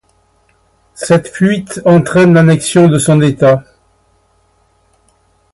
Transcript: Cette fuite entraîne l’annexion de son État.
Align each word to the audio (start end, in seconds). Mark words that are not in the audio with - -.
Cette 0.95 1.27
fuite 1.27 1.79
entraîne 1.85 2.33
l’annexion 2.33 2.87
de 2.87 2.97
son 2.97 3.21
État. 3.21 3.63